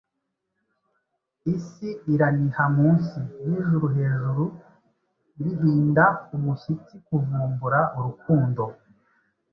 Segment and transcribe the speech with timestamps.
[1.53, 4.45] Isi iraniha munsi, n'ijuru hejuru
[5.39, 8.63] rihinda umushyitsi kuvumbura Urukundo.